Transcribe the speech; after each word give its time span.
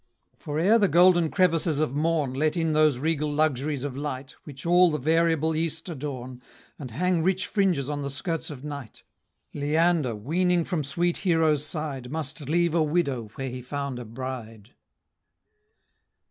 For 0.35 0.57
ere 0.57 0.79
the 0.79 0.87
golden 0.87 1.29
crevices 1.29 1.77
of 1.77 1.93
morn 1.95 2.33
Let 2.33 2.57
in 2.57 2.73
those 2.73 2.97
regal 2.97 3.31
luxuries 3.31 3.83
of 3.83 3.95
light, 3.95 4.31
Which 4.45 4.65
all 4.65 4.89
the 4.89 4.97
variable 4.97 5.55
east 5.55 5.89
adorn, 5.89 6.41
And 6.79 6.89
hang 6.89 7.21
rich 7.21 7.45
fringes 7.45 7.87
on 7.87 8.01
the 8.01 8.09
skirts 8.09 8.49
of 8.49 8.63
night, 8.63 9.03
Leander, 9.53 10.15
weaning 10.15 10.65
from 10.65 10.83
sweet 10.83 11.17
Hero's 11.17 11.63
side, 11.67 12.09
Must 12.11 12.41
leave 12.49 12.73
a 12.73 12.81
widow 12.81 13.29
where 13.35 13.51
he 13.51 13.61
found 13.61 13.99
a 13.99 14.05
bride. 14.05 14.71